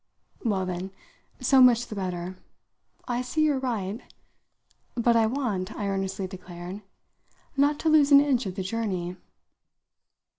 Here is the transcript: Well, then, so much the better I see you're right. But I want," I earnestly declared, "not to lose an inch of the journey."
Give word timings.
Well, 0.43 0.65
then, 0.65 0.89
so 1.41 1.61
much 1.61 1.85
the 1.85 1.93
better 1.93 2.35
I 3.07 3.21
see 3.21 3.43
you're 3.43 3.59
right. 3.59 4.01
But 4.95 5.15
I 5.15 5.27
want," 5.27 5.75
I 5.75 5.87
earnestly 5.87 6.25
declared, 6.25 6.81
"not 7.55 7.77
to 7.81 7.89
lose 7.89 8.11
an 8.11 8.19
inch 8.19 8.47
of 8.47 8.55
the 8.55 8.63
journey." 8.63 9.15